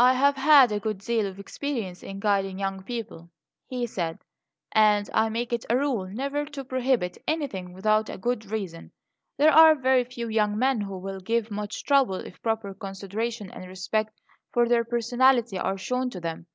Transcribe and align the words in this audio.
"I 0.00 0.14
have 0.14 0.34
had 0.34 0.72
a 0.72 0.80
good 0.80 0.98
deal 0.98 1.28
of 1.28 1.38
experience 1.38 2.02
in 2.02 2.18
guiding 2.18 2.58
young 2.58 2.82
people," 2.82 3.30
he 3.68 3.86
said; 3.86 4.18
"and 4.72 5.08
I 5.14 5.28
make 5.28 5.52
it 5.52 5.64
a 5.70 5.76
rule 5.78 6.08
never 6.08 6.44
to 6.46 6.64
prohibit 6.64 7.18
anything 7.28 7.72
without 7.72 8.10
a 8.10 8.18
good 8.18 8.46
reason. 8.46 8.90
There 9.36 9.52
are 9.52 9.76
very 9.76 10.02
few 10.02 10.28
young 10.28 10.58
men 10.58 10.80
who 10.80 10.98
will 10.98 11.20
give 11.20 11.52
much 11.52 11.84
trouble 11.84 12.16
if 12.16 12.42
proper 12.42 12.74
consideration 12.74 13.48
and 13.52 13.68
respect 13.68 14.20
for 14.52 14.68
their 14.68 14.82
personality 14.82 15.56
are 15.56 15.78
shown 15.78 16.10
to 16.10 16.20
them. 16.20 16.48